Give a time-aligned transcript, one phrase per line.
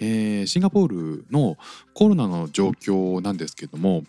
[0.00, 0.88] えーシンガポー
[1.18, 1.56] ルの
[1.94, 4.04] コロナの状況なんですけども、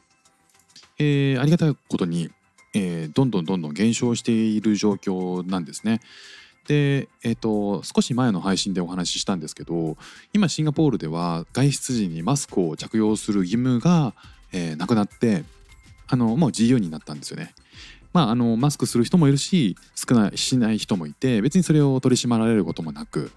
[0.99, 2.29] えーありがたいことに、
[2.73, 5.99] えーどんどんどんどん減少している状況なんですね。
[6.67, 9.95] で、えー、と少し前の配信でお話ししたんですけど
[10.33, 14.13] 今シンガポールでは外出時にマスクを着用する義務が、
[14.51, 15.45] えーなくなって
[16.07, 17.53] あのもう自由になったんですよね。
[18.13, 23.31] まあ、あのマスクする人もいるし少ないしない人もいて別にそれを取り締まられることもなく、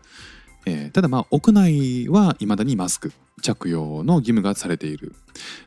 [0.67, 5.15] えーただまあ屋内はいまだにマスク着用の義務がされている。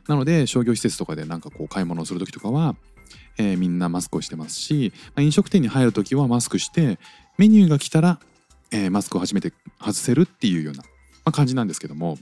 [0.06, 2.76] なので商業施設とかでなんかこう買い物をする時とかは、
[3.38, 6.98] えーみんなマスクをしてますし、まあ飲食店に入る時はマスクして
[7.38, 8.20] メニューが来たら、
[8.70, 10.86] えーマスクを初めて外せるっていうような、ま
[11.26, 12.18] あ、感じなんですけども、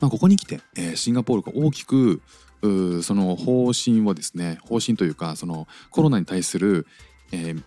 [0.00, 2.20] まあ、ここに来て、えーシンガポールが大きく
[3.02, 6.86] その方針をですね方針というかそのコロナに対する、
[7.30, 7.62] えー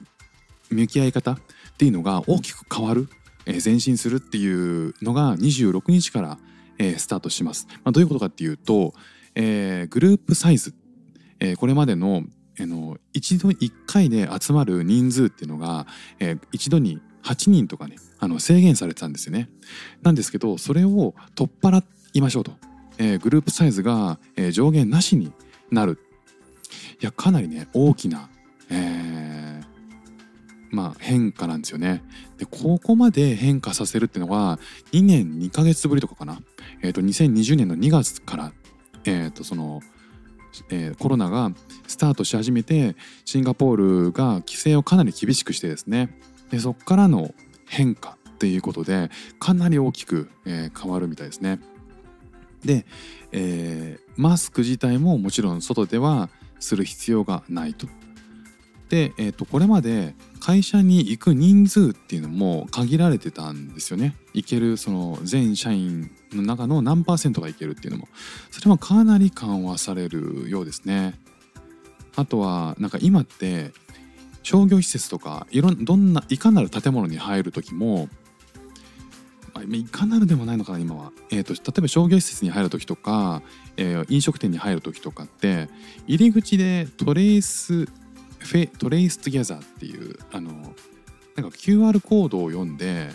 [0.69, 1.37] 向き合い方っ
[1.77, 3.09] ていうのが大きく変わる、
[3.45, 6.37] 前進するっていうのが26日から、
[6.97, 7.67] スタートします。
[7.83, 8.93] まあ、どういうことかっていうと、
[9.35, 10.73] えーグループサイズ、
[11.39, 12.23] えーこれまでの
[12.59, 15.87] あの一度1回で集まる人数っていうのが、
[16.19, 19.49] えー一度に8人とかねあの制限されてたんですよね。
[20.01, 22.53] なんですけどそれを取っ払いましょうと、
[22.97, 25.31] えーグループサイズが、えー上限なしに
[25.71, 25.99] なる
[27.01, 28.29] いやかなりね大きな、
[28.69, 29.70] えー
[30.71, 32.01] まあ、変化なんですよね。
[32.37, 34.59] でここまで変化させるっていうのは
[34.93, 36.41] 2年2ヶ月ぶりとかかな、
[36.81, 38.53] えー、と2020年の2月から、
[39.05, 39.81] えー、とその、
[40.69, 41.51] えーコロナが
[41.87, 43.75] スタートし始めてシンガポー
[44.07, 46.17] ルが規制をかなり厳しくしてですね
[46.51, 47.33] でそこからの
[47.67, 49.09] 変化っていうことで
[49.39, 51.59] かなり大きく、えー変わるみたいですね。
[52.63, 52.85] で、
[53.31, 56.29] えーマスク自体ももちろん外では
[56.59, 57.87] する必要がないと。
[58.91, 64.17] で、えー、とこれまで会社に行く人数っていうのも限られてたんですよね。
[64.33, 68.09] 行けるその全社員の中の何パーセントが行けるっていうのも
[68.49, 71.17] それはかなり緩和されるようですね。
[72.17, 73.71] あとはなんか今って
[74.43, 78.09] 商業施設とかいろんどんないかなる建物に入る時も
[79.71, 83.41] いかなるでもないのかな今は、えー、と例えば商業施設に入る時とか、
[83.77, 85.69] えー飲食店に入る時とかって
[86.07, 87.87] 入り口で Trace
[88.43, 90.73] フェ TraceTogether っていうあのなんか
[91.57, 93.09] QR コードを読んで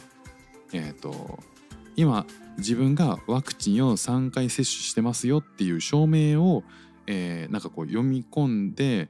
[0.73, 1.39] えっ、と
[1.95, 2.27] 今
[2.59, 6.65] 自分がワクチンを3回接種してますよっていう証明を、
[7.07, 9.09] えーなんかこう読み込んで、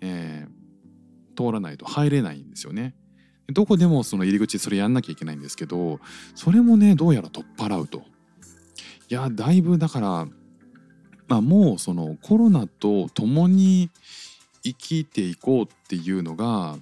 [0.00, 0.66] えー
[1.36, 2.94] 通らないと入れないんですよね。
[3.48, 6.00] どこでもその入り口でそれやんなきゃいけないんですけど
[6.34, 8.02] それもねどうやら取っ払うと。
[9.08, 10.08] いやだいぶだから、
[11.28, 13.90] まあ、もうそのコロナと共に
[14.74, 16.76] 生きていこうっていうのが、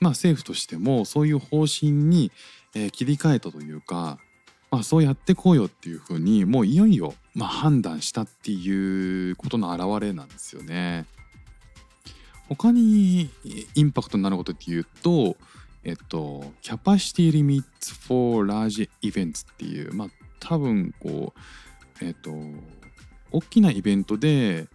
[0.00, 2.32] まあ、政府としてもそういう方針に、
[2.74, 4.18] えー切り替えたというか、
[4.70, 11.04] まあ、そうやってこうよっていうふうにもういよいよ、まあ、判断したっていうことの表れなんですよね。
[12.48, 13.30] 他に
[13.74, 15.36] インパクトになることっていうと、
[15.84, 17.62] えっと、Capacity Limits
[18.06, 20.08] for Large Events っていう、まあ、
[20.40, 21.34] 多分こ
[22.00, 22.30] う、えっと、
[23.30, 24.68] 大きなイベントで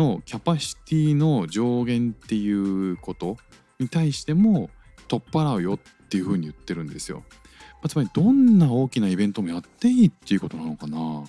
[0.00, 3.36] のキャパシティの上限っていうこと
[3.78, 4.70] に対しても
[5.08, 5.78] 取っ払うよっ
[6.08, 7.22] ていうふうに言ってるんですよ。
[7.28, 11.24] まあつまりどんな大きなイベントもやっていいっていうことなのかな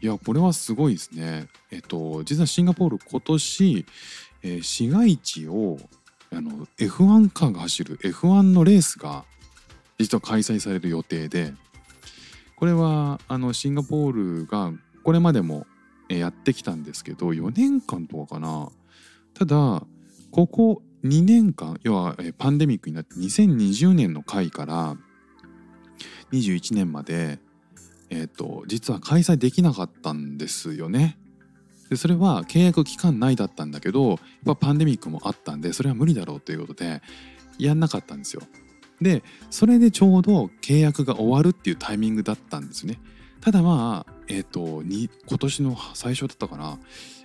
[0.00, 1.46] いやこれはすごいですね。
[1.70, 3.86] えっと実はシンガポール今年、
[4.42, 5.78] えー市街地を
[6.32, 9.24] あの F1 カーが走る F1 のレースが
[9.98, 11.54] 実は開催される予定で
[12.56, 14.12] これはあのシンガポー
[14.42, 14.72] ルが
[15.04, 15.66] これまでも
[16.08, 18.70] やってきたんですけど4年間とかかな
[19.34, 19.82] ただ
[20.30, 24.96] ここ2年間要はパンデミックになって2020年の回から
[26.32, 27.38] 21年まで
[28.10, 31.18] えっ、と実は開催できなかったんですよね。
[31.90, 37.02] でそれは契約期間内だったんだけどやっぱパンデミックもあったんでそれは無理だろうということで
[37.58, 38.42] やんなかったんですよ。
[39.00, 43.00] でそれでちょうど契約が終わるっていうタイミングだったんですね。
[43.44, 46.78] ただまあえっ、とに今年の最初だったかな。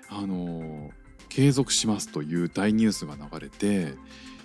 [0.09, 0.89] あの
[1.29, 3.93] 継続しますという大ニュースが流れて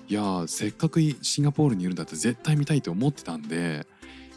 [0.06, 3.86] いやせっかくシンガポールにいるんだって絶対見たいと思ってたんで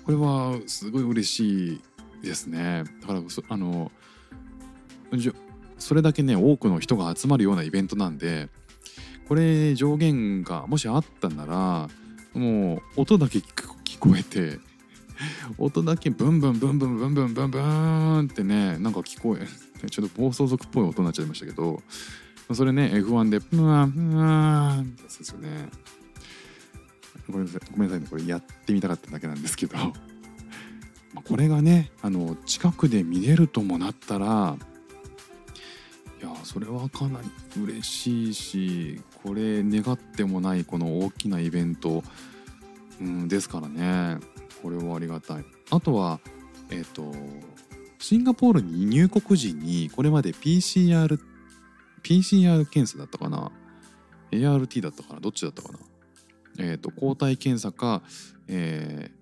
[0.06, 1.82] これはすごい嬉しい
[2.24, 2.86] ですね。
[3.02, 3.92] だからそあの
[5.78, 8.50] それだけね多くの人が集まるようなイベントなんで
[9.28, 11.90] これ上限がもしあったなら
[12.34, 14.60] もう音だけ聞こえて
[15.58, 19.48] 音だけブンブンブンブンブンブンブンブンってねなんか聞こえ
[19.90, 21.82] ちょっと暴走族っぽい音になっちゃいましたけど
[22.54, 25.70] それね F1 でブワンブワンってやつですよね。
[27.30, 29.76] ごめんなさいごめんなさいねこれやってみたかっただけなんですけど。
[31.26, 34.56] これがねあの近くで見れるともなったら
[36.22, 42.04] いやそれはかなり嬉しいしこれ願ってもないこの大きなイベント、
[43.02, 44.20] うん、ですからね。
[44.62, 45.46] これはありがたい。
[45.70, 46.20] あとは
[46.70, 47.14] えっ、と
[48.00, 51.20] シンガポールに入国時にこれまで PCR
[52.04, 53.52] PCR 検査だったかな
[54.32, 55.20] ？ART だったかな？
[55.20, 55.80] どっちだったかな？
[56.60, 58.02] えっ、と抗体検査か、
[58.48, 59.18] えー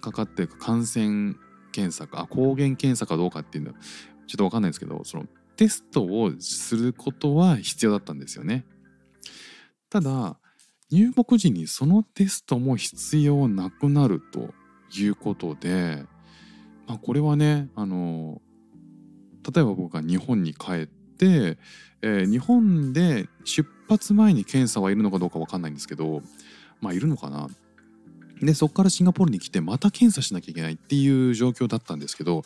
[0.00, 1.34] かかってる感染
[1.72, 3.78] 検査か抗原検査かどうかっていうのは
[4.26, 5.24] ちょっと分かんないですけどその
[5.56, 8.66] テストをすることは必要だったんですよね。
[9.88, 10.38] ただ
[10.94, 14.54] 入国時にそのテストも必要なくなると
[14.96, 16.04] いうことで、
[16.86, 18.40] まあ、これはねあの
[19.52, 21.58] 例えば僕が日本に帰って、
[22.00, 26.22] えー日本で出発前に検査はいるのかどうか分かんないんですけど
[26.80, 27.48] まあいるのかな
[28.40, 32.42] でそこからシンガポールに来てまた検査しなきゃいけないっていう状況だったんですけど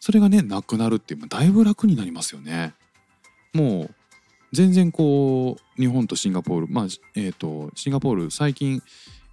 [0.00, 2.74] それがねなくなるっていう、まあだいぶ楽になりますよね。
[3.54, 3.94] もう
[4.56, 8.82] 全然こう日本とシンガポールまあえっ、とシンガポール最近、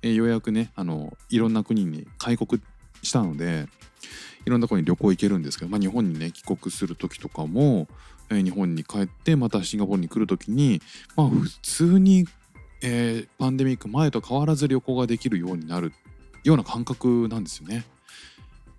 [0.02, 2.62] えーようやくねあのいろんな国に開国
[3.02, 3.70] したので
[4.46, 7.88] いろんなとこに旅行行けるんですけど、まあ、日本にね帰国する時とかも、
[8.30, 10.82] えー日本に帰ってまたシンガポールに来る時に
[11.16, 12.28] まあ普通に、
[12.82, 15.94] えーパンデミック前と変わらず旅行ができるようになる
[16.44, 17.86] ような感覚なんですよね。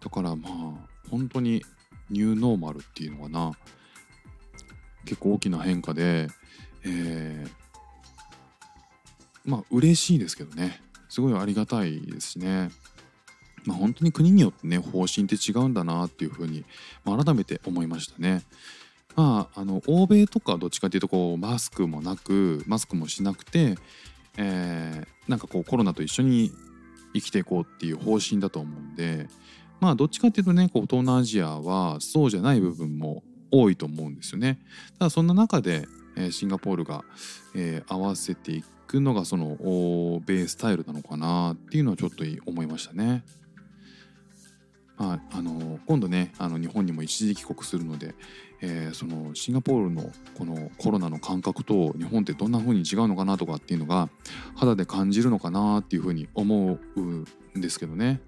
[0.05, 0.53] だからまあ
[1.11, 1.65] 本当に
[2.11, 3.53] ニューノーマルっていうのかな
[5.05, 6.29] 結構大きな変化で、
[6.85, 7.65] えー
[9.45, 10.81] まあ嬉しいですけどね
[11.11, 12.71] すごいありがたいですしね。
[13.67, 16.65] まあ、本当に国によってね方針って違うんだなっていうふうに、
[17.05, 18.43] まあ、改めて思いましたね。
[19.17, 23.77] まあ、あの欧米とかどっちかっていうとこうマスクもなくマスクもしなくて、
[24.39, 26.53] えーなんかこうコロナと一緒に
[27.15, 29.29] 生きていこうっていう方針だと思うんで
[29.81, 34.59] まあどっちかっていうとねこう東南アジアはそうじゃない部分も多いと思うんですよね。
[34.99, 35.87] ただそんな中で、
[36.17, 37.05] えシンガポールが、
[37.55, 43.25] え合わせていくのがその欧米スタイルなのかなっていうのはちょっと思いましたね。
[44.97, 48.15] まあ、あの今度ねあの日本にも一時帰国するので、
[48.61, 54.09] えーそのシンガポールのこのコロナの感覚と日本ってどんな風に違うのかなとかっていうのが
[54.55, 57.25] 肌で感じるのかなっていう風に思うん
[57.61, 58.21] ですけどね。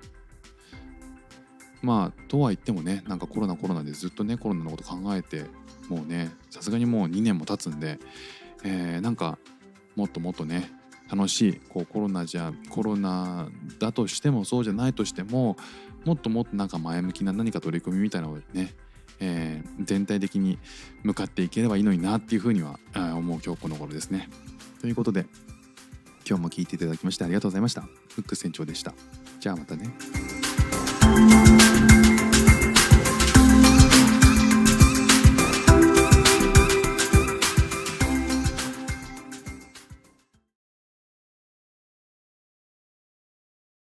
[1.82, 5.44] まあとは言ってもねなんかコロナコロナでずっとねコロナのこと考えて
[5.88, 7.98] もうねさすがにもう2年も経つんで、
[8.64, 9.38] えーなんか
[9.94, 10.70] もっともっとね
[11.10, 15.56] 楽しいこうコロナじゃコロナだとしてもそうじゃないとしても
[16.04, 18.74] もっともっとなんか前向きな何か取り組みみたいなのをね、
[19.20, 20.58] えー全体的に
[21.02, 24.28] 向かっていければいいのになっていうふうには思う今日この頃ですね。
[24.80, 25.26] ということで
[26.28, 27.82] 今日も聞いていただきましてありがとうございました。
[27.82, 28.94] フック船長でした。
[29.38, 30.35] じゃあまたね。